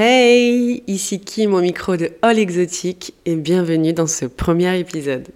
[0.00, 5.26] Hey, ici Kim au micro de All Exotique et bienvenue dans ce premier épisode.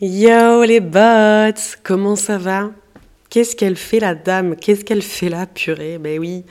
[0.00, 2.70] Yo les bots, comment ça va?
[3.28, 4.56] Qu'est-ce qu'elle fait la dame?
[4.56, 5.98] Qu'est-ce qu'elle fait là, purée?
[5.98, 6.44] Ben oui,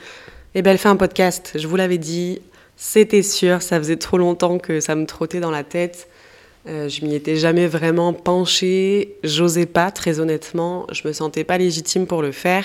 [0.54, 2.40] eh ben elle fait un podcast, je vous l'avais dit,
[2.76, 6.06] c'était sûr, ça faisait trop longtemps que ça me trottait dans la tête.
[6.66, 11.56] Euh, je m'y étais jamais vraiment penchée, j'osais pas, très honnêtement, je me sentais pas
[11.56, 12.64] légitime pour le faire.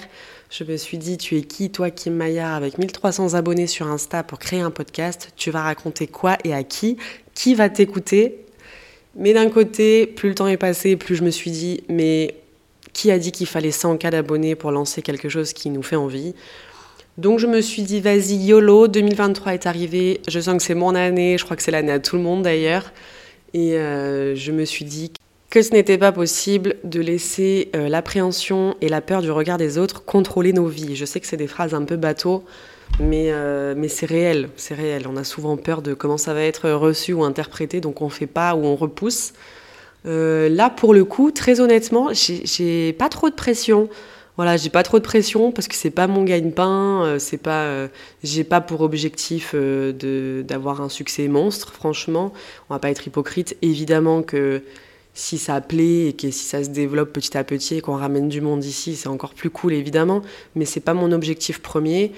[0.51, 4.21] Je me suis dit, tu es qui, toi, Kim Maillard, avec 1300 abonnés sur Insta
[4.23, 5.31] pour créer un podcast?
[5.37, 6.97] Tu vas raconter quoi et à qui?
[7.33, 8.45] Qui va t'écouter?
[9.15, 12.35] Mais d'un côté, plus le temps est passé, plus je me suis dit, mais
[12.93, 15.95] qui a dit qu'il fallait 100 cas d'abonnés pour lancer quelque chose qui nous fait
[15.95, 16.35] envie?
[17.17, 20.95] Donc je me suis dit, vas-y, YOLO, 2023 est arrivé, je sens que c'est mon
[20.95, 22.91] année, je crois que c'est l'année à tout le monde d'ailleurs.
[23.55, 25.13] Et euh, je me suis dit
[25.49, 29.77] que ce n'était pas possible de laisser euh, l'appréhension et la peur du regard des
[29.77, 30.97] autres contrôler nos vies.
[30.97, 32.43] Je sais que c'est des phrases un peu bateau,
[32.99, 35.07] mais, euh, mais c'est réel, c'est réel.
[35.09, 38.27] On a souvent peur de comment ça va être reçu ou interprété, donc on fait
[38.27, 39.31] pas ou on repousse.
[40.03, 43.87] là, pour le coup, très honnêtement, j'ai pas trop de pression
[44.37, 47.63] voilà, j'ai pas trop de pression parce que c'est pas mon gagne-pain, euh, c'est pas,
[47.63, 47.87] euh,
[48.23, 51.71] j'ai pas pour objectif euh, d'avoir un succès monstre.
[51.73, 52.33] Franchement,
[52.69, 53.55] on va pas être hypocrite.
[53.61, 54.61] Évidemment que
[55.13, 58.27] si ça plaît et que si ça se développe petit à petit et qu'on ramène
[58.27, 60.21] du monde ici, c'est encore plus cool évidemment.
[60.55, 62.11] Mais c'est pas mon objectif premier.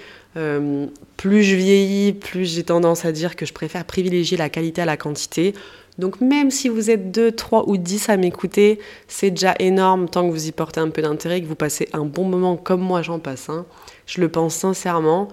[1.18, 4.86] plus je vieillis, plus j'ai tendance à dire que je préfère privilégier la qualité à
[4.86, 5.54] la quantité.
[5.98, 10.28] Donc même si vous êtes 2, 3 ou 10 à m'écouter, c'est déjà énorme tant
[10.28, 13.02] que vous y portez un peu d'intérêt, que vous passez un bon moment comme moi
[13.02, 13.50] j'en passe.
[13.50, 13.66] Hein.
[14.06, 15.30] Je le pense sincèrement.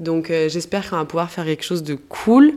[0.00, 2.54] Donc euh, j'espère qu'on va pouvoir faire quelque chose de cool.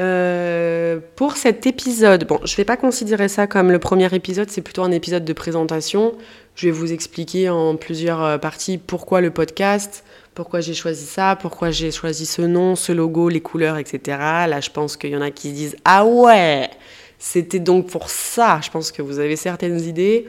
[0.00, 4.48] Euh, pour cet épisode, bon, je ne vais pas considérer ça comme le premier épisode,
[4.48, 6.14] c'est plutôt un épisode de présentation.
[6.54, 10.04] Je vais vous expliquer en plusieurs euh, parties pourquoi le podcast,
[10.40, 14.16] pourquoi j'ai choisi ça, pourquoi j'ai choisi ce nom, ce logo, les couleurs, etc.
[14.48, 16.70] Là, je pense qu'il y en a qui se disent Ah ouais,
[17.18, 18.58] c'était donc pour ça.
[18.64, 20.26] Je pense que vous avez certaines idées.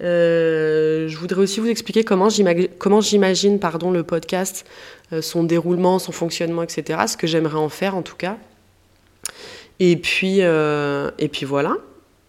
[0.00, 4.64] Euh, je voudrais aussi vous expliquer comment j'imagine le podcast,
[5.12, 7.00] euh, son déroulement, son fonctionnement, etc.
[7.08, 8.36] Ce que j'aimerais en faire en tout cas.
[9.80, 11.78] Euh, et puis voilà.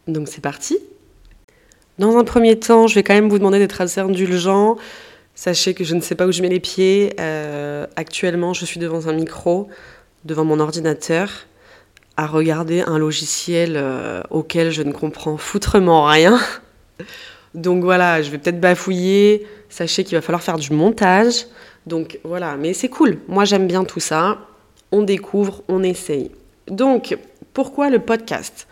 [0.08, 0.80] Donc c'est parti.
[2.00, 4.78] Dans un premier temps, je vais quand même vous demander d'être assez indulgent.
[5.36, 7.14] Sachez que je ne sais pas où je mets les pieds.
[7.20, 9.68] Euh, actuellement, je suis devant un micro,
[10.26, 11.30] devant mon ordinateur,
[12.18, 16.40] à regarder un logiciel euh, auquel je ne comprends foutrement rien.
[17.56, 19.48] Donc voilà, je vais peut-être bafouiller.
[19.70, 21.48] Sachez qu'il va falloir faire du montage.
[21.88, 23.18] Donc voilà, mais c'est cool.
[23.28, 24.38] Moi, j'aime bien tout ça.
[24.92, 26.32] On découvre, on essaye.
[26.68, 27.18] Donc,
[27.54, 28.68] pourquoi le podcast?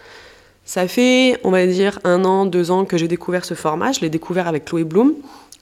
[0.63, 3.91] Ça fait, on va dire, un an, deux ans que j'ai découvert ce format.
[3.91, 5.15] Je l'ai découvert avec Chloé Bloom.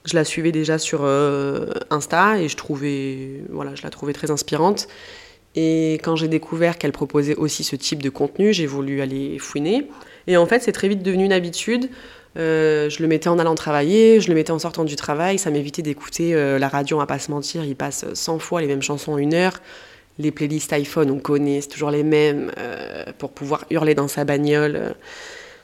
[0.06, 4.30] Je la suivais déjà sur euh, Insta et je, trouvais, voilà, je la trouvais très
[4.30, 4.88] inspirante.
[5.56, 9.88] Et quand j'ai découvert qu'elle proposait aussi ce type de contenu, j'ai voulu aller fouiner.
[10.26, 11.90] Et en fait, c'est très vite devenu une habitude.
[12.38, 15.38] Euh, je le mettais en allant travailler, je le mettais en sortant du travail.
[15.38, 17.64] Ça m'évitait d'écouter euh, la radio, on va pas se mentir.
[17.64, 19.60] Il passe 100 fois les mêmes chansons en une heure.
[20.18, 22.52] Les playlists iPhone, on connaît, c'est toujours les mêmes.
[23.18, 24.94] pour pouvoir hurler dans sa bagnole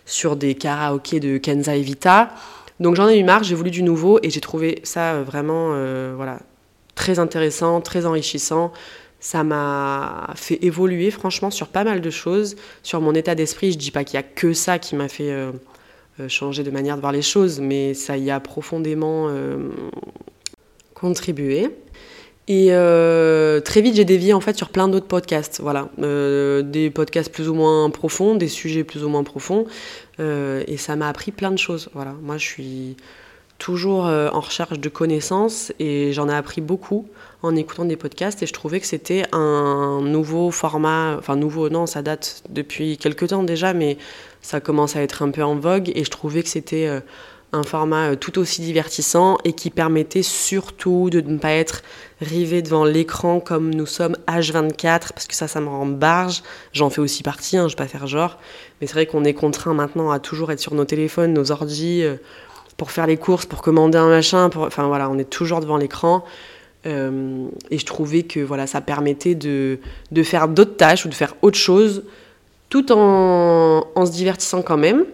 [0.06, 2.30] sur des karaokés de Kenza Evita.
[2.80, 5.70] Donc j'en ai eu marre, j'ai voulu du nouveau et j'ai trouvé ça euh, vraiment
[5.72, 6.40] euh, voilà,
[6.94, 8.72] très intéressant, très enrichissant.
[9.18, 13.72] Ça m'a fait évoluer franchement sur pas mal de choses, sur mon état d'esprit.
[13.72, 15.52] Je dis pas qu'il y a que ça qui m'a fait euh,
[16.28, 19.30] changer de manière de voir les choses, mais ça y a profondément
[20.94, 21.70] contribué.
[22.48, 22.68] Et
[23.64, 25.60] très vite, j'ai dévié en fait sur plein d'autres podcasts.
[25.60, 29.66] Voilà, des podcasts plus ou moins profonds, des sujets plus ou moins profonds.
[30.20, 31.88] Euh, et ça m'a appris plein de choses.
[31.94, 32.96] Voilà, moi je suis
[33.58, 37.08] toujours euh, en recherche de connaissances et j'en ai appris beaucoup
[37.42, 41.86] en écoutant des podcasts et je trouvais que c'était un nouveau format, enfin nouveau non,
[41.86, 43.96] ça date depuis quelques temps déjà, mais
[44.42, 47.00] ça commence à être un peu en vogue et je trouvais que c'était euh,
[47.56, 51.82] un format euh, tout aussi divertissant et qui permettait surtout de ne pas être
[52.20, 56.42] rivé devant l'écran comme nous sommes H24, parce que ça, ça me rend barge.
[56.72, 58.38] J'en fais aussi partie, hein, je ne vais pas faire genre.
[58.80, 62.02] Mais c'est vrai qu'on est contraint maintenant à toujours être sur nos téléphones, nos ordis,
[62.02, 62.16] euh,
[62.76, 64.50] pour faire les courses, pour commander un machin.
[64.54, 66.24] Enfin voilà, on est toujours devant l'écran.
[66.86, 69.78] Euh, et je trouvais que voilà, ça permettait de,
[70.12, 72.04] de faire d'autres tâches ou de faire autre chose,
[72.68, 75.04] tout en, en se divertissant quand même.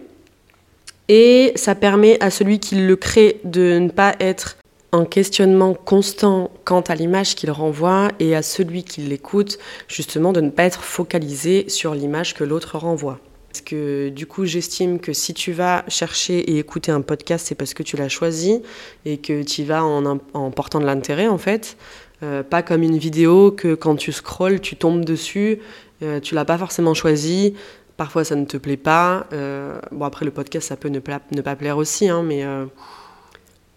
[1.09, 4.57] Et ça permet à celui qui le crée de ne pas être
[4.93, 9.57] en questionnement constant quant à l'image qu'il renvoie et à celui qui l'écoute
[9.87, 13.19] justement de ne pas être focalisé sur l'image que l'autre renvoie.
[13.53, 17.55] Parce que du coup, j'estime que si tu vas chercher et écouter un podcast, c'est
[17.55, 18.61] parce que tu l'as choisi
[19.05, 21.75] et que tu y vas en, portant de l'intérêt en fait.
[22.21, 25.59] Euh, pas comme une vidéo que quand tu scrolles, tu tombes dessus,
[26.03, 27.55] euh, tu l'as pas forcément choisi.
[27.97, 29.27] Parfois, ça ne te plaît pas.
[29.33, 30.99] Euh, bon, après, le podcast, ça peut ne,
[31.31, 32.43] ne pas plaire aussi, hein, mais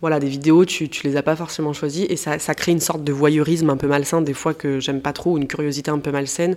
[0.01, 2.81] voilà, des vidéos, tu, tu les as pas forcément choisies et ça, ça, crée une
[2.81, 5.99] sorte de voyeurisme un peu malsain, des fois que j'aime pas trop, une curiosité un
[5.99, 6.57] peu malsaine.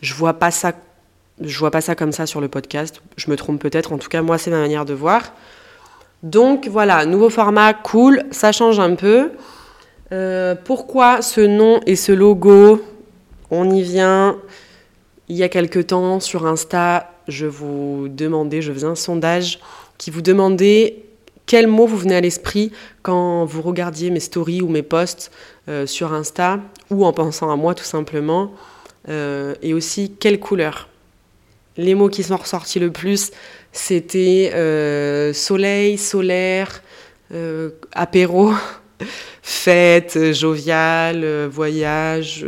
[0.00, 0.72] Je vois pas ça
[1.40, 3.02] je vois pas ça comme ça sur le podcast.
[3.16, 3.92] Je me trompe peut-être.
[3.92, 5.32] En tout cas, moi, c'est ma manière de voir.
[6.22, 8.22] Donc voilà, nouveau format, cool.
[8.30, 9.30] Ça change un peu.
[10.12, 12.82] Euh, pourquoi ce nom et ce logo?
[13.50, 14.36] On y vient.
[15.32, 19.60] Il y a quelque temps sur Insta, je vous demandais, je faisais un sondage
[19.96, 21.04] qui vous demandait
[21.46, 22.70] quel mot vous venait à l'esprit
[23.00, 25.30] quand vous regardiez mes stories ou mes posts
[25.70, 28.52] euh, sur Insta ou en pensant à moi tout simplement.
[29.08, 30.90] Euh, et aussi quelle couleur
[31.78, 33.30] les mots qui sont ressortis le plus,
[33.72, 36.82] c'était euh, soleil, solaire,
[37.94, 38.52] apéro,
[39.42, 42.44] fête, jovial, euh, voyage,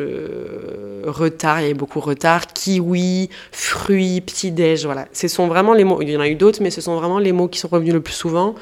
[1.05, 5.07] retard, il y avait beaucoup de retard, kiwi, fruits, petit-déj, voilà.
[5.13, 7.19] Ce sont vraiment les mots, il y en a eu d'autres, mais ce sont vraiment
[7.19, 8.55] les mots qui sont revenus le plus souvent.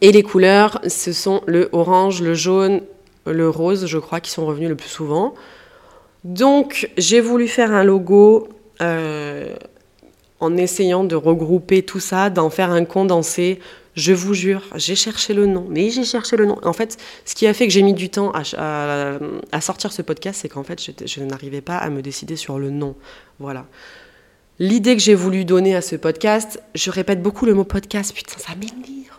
[0.00, 2.82] Et les couleurs, ce sont le orange, le jaune,
[3.26, 5.34] le rose, je crois, qui sont revenus le plus souvent.
[6.24, 8.48] Donc, j'ai voulu faire un logo
[8.82, 9.54] euh,
[10.38, 13.58] en essayant de regrouper tout ça, d'en faire un condensé.
[13.96, 16.58] Je vous jure, j'ai cherché le nom, mais j'ai cherché le nom.
[16.62, 20.40] En fait, ce qui a fait que j'ai mis du temps à, sortir ce podcast,
[20.42, 22.94] c'est qu'en fait, je, n'arrivais pas à me décider sur le nom.
[23.38, 23.66] Voilà.
[24.60, 28.38] L'idée que j'ai voulu donner à ce podcast, je répète beaucoup le mot podcast, putain,
[28.38, 29.18] ça m'énerve.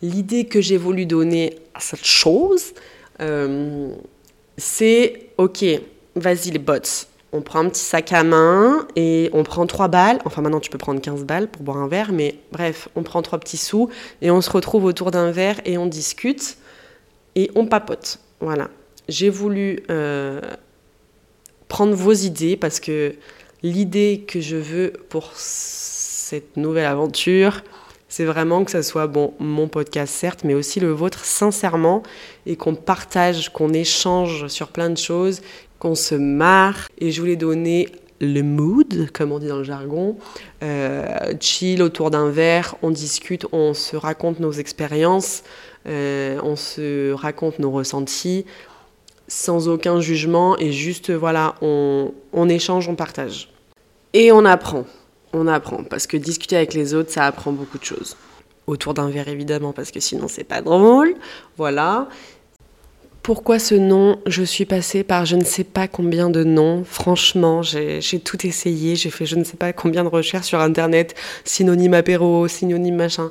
[0.00, 2.74] L'idée que j'ai voulu donner à cette chose,
[3.20, 3.92] euh,
[4.56, 5.64] c'est ok,
[6.14, 10.18] vas-y les bots, on prend un petit sac à main et on prend trois balles.
[10.24, 13.20] Enfin, maintenant, tu peux prendre 15 balles pour boire un verre, mais bref, on prend
[13.22, 13.90] trois petits sous
[14.22, 16.56] et on se retrouve autour d'un verre et on discute
[17.34, 18.20] et on papote.
[18.40, 18.70] Voilà.
[19.08, 20.40] J'ai voulu euh,
[21.68, 23.14] prendre vos idées parce que
[23.62, 27.62] l'idée que je veux pour cette nouvelle aventure,
[28.08, 32.02] c'est vraiment que ça soit bon mon podcast certes, mais aussi le vôtre sincèrement
[32.46, 35.40] et qu'on partage, qu'on échange sur plein de choses
[35.78, 36.88] qu'on se marre.
[36.98, 37.88] Et je voulais donner
[38.20, 40.16] le mood, comme on dit dans le jargon,
[40.62, 41.06] euh,
[41.40, 45.44] chill autour d'un verre, on discute, on se raconte nos expériences,
[45.86, 48.44] euh, on se raconte nos ressentis,
[49.28, 53.50] sans aucun jugement, et juste, voilà, on, on échange, on partage.
[54.14, 54.84] Et on apprend,
[55.32, 58.16] on apprend, parce que discuter avec les autres, ça apprend beaucoup de choses.
[58.66, 61.14] Autour d'un verre, évidemment, parce que sinon, c'est pas drôle.
[61.56, 62.08] Voilà.
[63.22, 66.82] Pourquoi ce nom Je suis passée par je ne sais pas combien de noms.
[66.84, 68.96] Franchement, j'ai tout essayé.
[68.96, 71.14] J'ai fait je ne sais pas combien de recherches sur Internet.
[71.44, 73.30] Synonyme apéro, synonyme machin.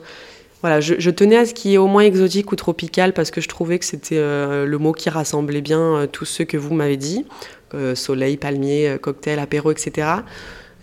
[0.61, 3.47] Voilà, je, tenais à ce qui est au moins exotique ou tropical parce que je
[3.47, 6.97] trouvais que c'était euh, le mot qui rassemblait bien euh, tous ceux que vous m'avez
[6.97, 7.25] dit.
[7.75, 10.07] Euh, soleil, palmier, cocktail, apéro, etc.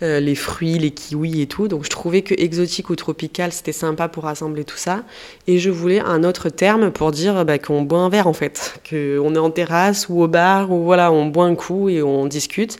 [0.03, 1.69] Euh, les fruits, les kiwis et tout.
[1.69, 5.05] Donc je trouvais que exotique ou tropical, c'était sympa pour rassembler tout ça.
[5.47, 8.81] Et je voulais un autre terme pour dire bah, qu'on boit un verre en fait,
[8.89, 12.25] qu'on est en terrasse ou au bar, ou voilà, on boit un coup et on
[12.25, 12.77] discute.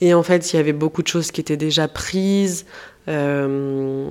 [0.00, 2.64] Et en fait, il y avait beaucoup de choses qui étaient déjà prises.
[3.08, 4.08] Euh,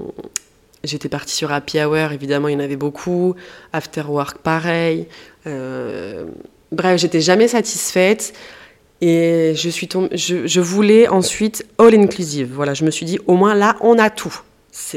[0.83, 3.35] j'étais partie sur Happy Hour, évidemment, il y en avait beaucoup.
[3.71, 5.07] After Work, pareil.
[5.47, 6.25] Euh,
[6.73, 8.33] bref, j'étais jamais satisfaite.
[9.01, 12.51] Et je, voulais ensuite all inclusive.
[12.53, 14.41] Voilà, je me suis dit, au moins là, on a tout.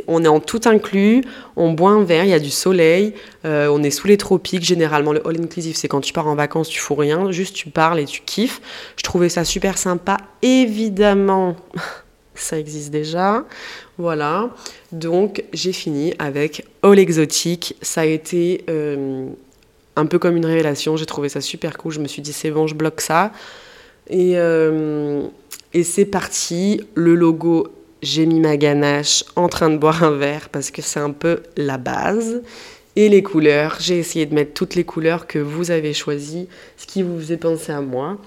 [0.09, 1.23] on est en tout inclus,
[1.54, 4.64] on boit un verre, il y a du soleil, euh, on est sous les tropiques.
[4.64, 7.68] Généralement, le all inclusive, c'est quand tu pars en vacances, tu fous rien, juste tu
[7.71, 8.61] parles et tu kiffes.
[8.97, 10.16] Je trouvais ça super sympa.
[10.42, 11.54] Évidemment,
[12.35, 13.44] ça existe déjà.
[13.99, 14.50] Voilà.
[14.90, 17.76] Donc, j'ai fini avec all exotique.
[17.82, 19.26] Ça a été euh,
[19.94, 20.97] un peu comme une révélation.
[20.97, 21.92] J'ai trouvé ça super cool.
[21.92, 23.30] Je me suis dit, c'est bon, je bloque ça.
[24.09, 25.26] Et, euh,
[25.73, 27.68] et c'est parti, le logo,
[28.02, 31.42] j'ai mis ma ganache en train de boire un verre parce que c'est un peu
[31.56, 32.42] la base.
[32.94, 36.87] Et les couleurs, j'ai essayé de mettre toutes les couleurs que vous avez choisies, ce
[36.87, 38.18] qui vous faisait penser à moi.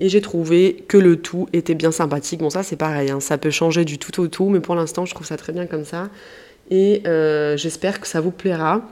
[0.00, 2.40] Et j'ai trouvé que le tout était bien sympathique.
[2.40, 3.20] Bon, ça c'est pareil, hein.
[3.20, 5.66] ça peut changer du tout au tout, mais pour l'instant je trouve ça très bien
[5.66, 6.08] comme ça.
[6.70, 8.82] Et euh, j'espère que ça vous plaira.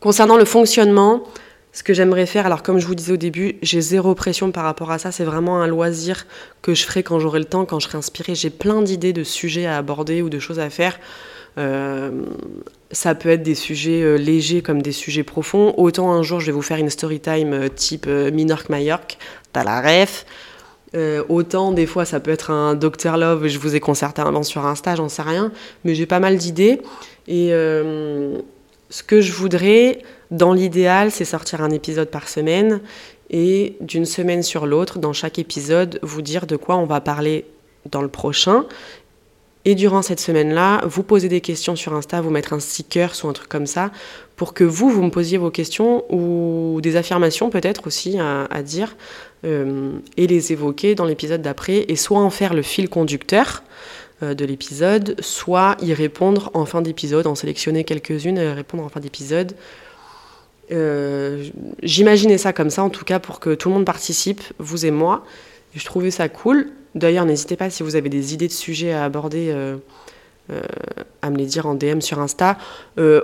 [0.00, 1.24] Concernant le fonctionnement,
[1.72, 4.64] ce que j'aimerais faire, alors comme je vous disais au début, j'ai zéro pression par
[4.64, 6.26] rapport à ça, c'est vraiment un loisir
[6.60, 8.34] que je ferai quand j'aurai le temps, quand je serai inspirée.
[8.34, 10.98] J'ai plein d'idées de sujets à aborder ou de choses à faire.
[11.58, 12.10] Euh,
[12.90, 15.74] ça peut être des sujets euh, légers comme des sujets profonds.
[15.78, 19.18] Autant un jour, je vais vous faire une story time euh, type Minorque Majorque,
[19.52, 20.26] t'as la ref.
[21.30, 24.66] Autant des fois ça peut être un Dr Love, je vous ai concerté un sur
[24.66, 25.50] Insta, j'en sais rien,
[25.84, 26.82] mais j'ai pas mal d'idées.
[27.28, 32.80] Et ce que je voudrais, dans l'idéal, c'est sortir un épisode par semaine
[33.28, 37.44] et d'une semaine sur l'autre, dans chaque épisode, vous dire de quoi on va parler
[37.90, 38.64] dans le prochain.
[39.66, 43.28] Et durant cette semaine-là, vous posez des questions sur Insta, vous mettre un sticker ou
[43.28, 43.92] un truc comme ça,
[44.36, 48.96] pour que vous, vous me posiez vos questions ou des affirmations peut-être aussi à, dire,
[49.44, 53.62] euh, et les évoquer dans l'épisode d'après, et soit en faire le fil conducteur
[54.22, 58.88] euh, de l'épisode, soit y répondre en fin d'épisode, en sélectionner quelques-unes et répondre en
[58.88, 59.52] fin d'épisode.
[60.70, 61.44] Euh,
[61.82, 64.90] j'imaginais ça comme ça, en tout cas, pour que tout le monde participe, vous et
[64.90, 65.24] moi.
[65.74, 66.70] je trouvais ça cool.
[66.94, 69.50] D'ailleurs, n'hésitez pas si vous avez des idées de sujets à aborder.
[69.50, 69.76] Euh,
[71.22, 72.58] à me les dire en DM sur Insta.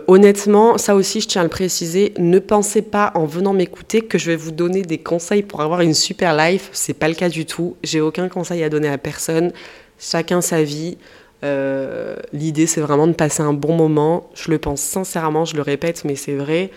[0.07, 4.17] honnêtement, ça aussi, je tiens à le préciser, ne pensez pas en venant m'écouter que
[4.17, 6.71] je vais vous donner des conseils pour avoir une super life.
[6.73, 7.77] C'est pas le cas du tout.
[7.83, 9.53] J'ai aucun conseil à donner à personne
[9.99, 10.97] chacun sa vie.
[11.45, 14.31] Euh, l'idée, c'est vraiment de passer un bon moment.
[14.35, 16.71] Je le pense sincèrement, je le répète, mais c'est vrai.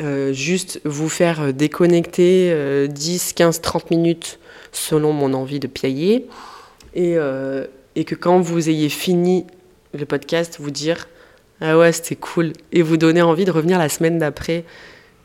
[0.00, 4.38] Euh, juste vous faire déconnecter 10, 15, 30 minutes
[4.72, 6.26] selon mon envie de piailler.
[6.94, 9.46] Et, euh, et que quand vous ayez fini
[9.92, 11.08] le podcast, vous dire
[11.60, 12.52] Ah ouais, c'était cool.
[12.72, 14.64] Et vous donner envie de revenir la semaine d'après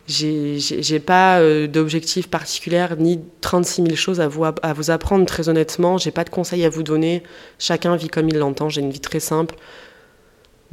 [0.08, 5.48] j'ai pas euh, d'objectif particulier ni 36 000 choses à vous, à vous apprendre, très
[5.50, 5.98] honnêtement.
[5.98, 7.24] J'ai pas de conseils à vous donner.
[7.58, 8.70] Chacun vit comme il l'entend.
[8.70, 9.56] J'ai une vie très simple.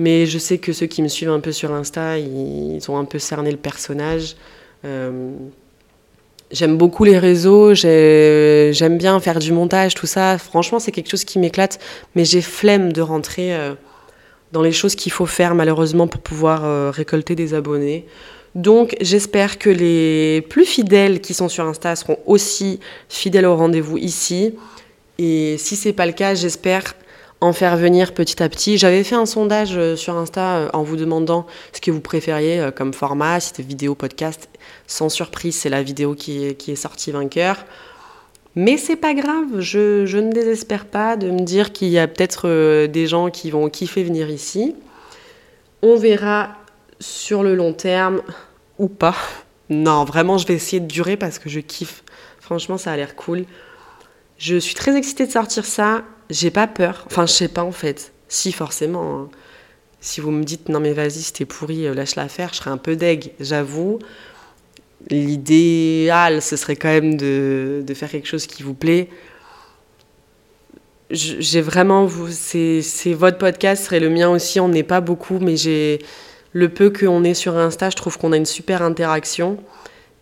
[0.00, 3.04] Mais je sais que ceux qui me suivent un peu sur Insta, ils, ont un
[3.04, 4.34] peu cerné le personnage.
[4.86, 5.32] Euh,
[6.50, 10.38] j'aime beaucoup les réseaux, j'aime bien faire du montage, tout ça.
[10.38, 11.78] Franchement, c'est quelque chose qui m'éclate.
[12.14, 13.74] Mais j'ai flemme de rentrer euh,
[14.52, 18.06] dans les choses qu'il faut faire, malheureusement, pour pouvoir récolter des abonnés.
[18.54, 22.80] Donc j'espère que les plus fidèles qui sont sur Insta seront aussi
[23.10, 24.54] fidèles au rendez-vous ici.
[25.18, 26.94] Et si c'est pas le cas, j'espère
[27.40, 28.78] en faire venir petit à petit.
[28.78, 32.60] J'avais fait un sondage euh, sur Insta euh, en vous demandant ce que vous préfériez
[32.60, 34.48] euh, comme format, si c'était vidéo, podcast.
[34.86, 37.64] Sans surprise, c'est la vidéo qui est, qui est sortie vainqueur.
[38.56, 42.08] Mais c'est pas grave, je, je, ne désespère pas de me dire qu'il y a
[42.08, 44.74] peut-être des gens qui vont kiffer venir ici.
[45.82, 46.56] On verra
[46.98, 48.22] sur le long terme
[48.78, 49.14] ou pas.
[49.68, 52.02] Non, vraiment, je vais essayer de durer parce que je kiffe.
[52.40, 53.44] Franchement, ça a l'air cool.
[54.36, 56.02] Je suis très excitée de sortir ça.
[56.30, 57.04] J'ai pas peur.
[57.06, 58.12] Enfin, je sais pas en fait.
[58.28, 59.20] Si, forcément.
[59.20, 59.28] Hein.
[60.00, 62.70] Si vous me dites non, mais vas-y, c'était pourri, euh, lâche la faire, je serais
[62.70, 63.98] un peu deg, j'avoue.
[65.10, 69.08] L'idéal, ce serait quand même de, de, faire quelque chose qui vous plaît.
[71.10, 72.08] J'ai vraiment.
[72.30, 74.60] C'est votre podcast, serait le mien aussi.
[74.60, 75.98] On n'est pas beaucoup, mais j'ai
[76.52, 79.58] le peu qu'on est sur Insta, je trouve qu'on a une super interaction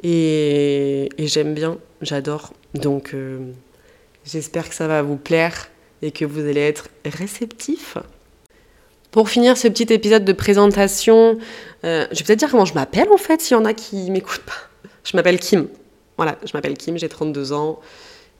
[0.02, 2.52] et, j'aime bien, j'adore.
[2.74, 3.38] Donc euh,
[4.24, 5.70] j'espère que ça va vous plaire
[6.02, 7.96] et que vous allez être réceptif.
[9.10, 11.38] Pour finir ce petit épisode de présentation,
[11.84, 14.10] euh, je vais peut-être dire comment je m'appelle en fait, s'il y en a qui
[14.10, 14.90] m'écoutent pas.
[15.04, 15.68] Je m'appelle Kim.
[16.16, 17.80] Voilà, je m'appelle Kim, j'ai 32 ans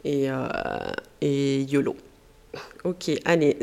[0.04, 0.46] et, euh,
[1.20, 1.96] et YOLO.
[2.84, 3.56] Ok, allez,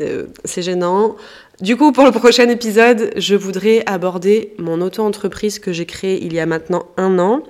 [0.44, 1.16] c'est gênant.
[1.60, 6.34] Du coup, pour le prochain épisode, je voudrais aborder mon auto-entreprise que j'ai créée il
[6.34, 7.42] y a maintenant un an,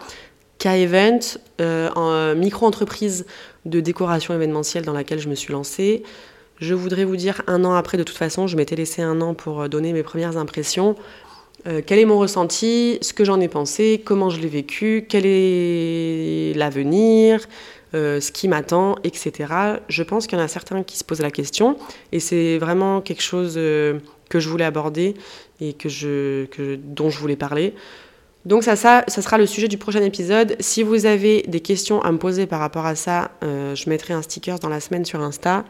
[0.59, 1.19] K-Event,
[1.61, 3.27] euh, en micro-entreprise
[3.65, 6.05] de décoration événementielle dans laquelle je me suis lancée.
[6.59, 9.35] Je voudrais vous dire un an après, de toute façon, je m'étais laissé un an
[9.35, 10.97] pour donner mes premières impressions.
[11.67, 15.25] Euh, quel est mon ressenti, ce que j'en ai pensé, comment je l'ai vécu, quel
[15.27, 17.47] est l'avenir,
[17.95, 19.53] euh, ce qui m'attend, etc.
[19.89, 21.77] Je pense qu'il y en a certains qui se posent la question
[22.13, 23.99] et c'est vraiment quelque chose euh,
[24.29, 25.15] que je voulais aborder
[25.61, 26.47] et que je,
[26.77, 27.75] dont je voulais parler.
[28.45, 30.57] Donc ça, ça, sera le sujet du prochain épisode.
[30.61, 34.15] Si vous avez des questions à me poser par rapport à ça, euh, je mettrai
[34.15, 35.65] un sticker dans la semaine sur Insta.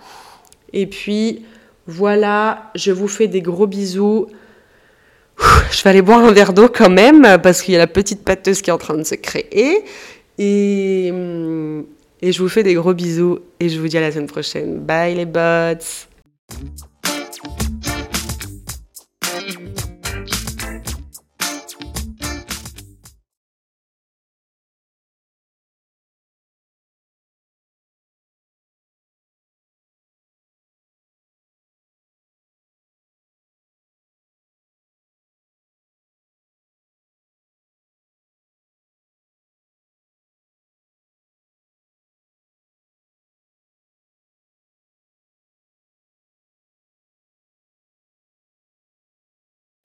[0.72, 1.44] Et puis
[1.86, 4.26] voilà, je vous fais des gros bisous.
[5.70, 8.24] Je vais aller boire un verre d'eau quand même parce qu'il y a la petite
[8.24, 9.84] pâteuse qui est en train de se créer.
[10.38, 11.84] Et, hum,
[12.22, 14.78] je vous fais des gros bisous et je vous dis à la semaine prochaine.
[14.80, 15.82] Bye les bots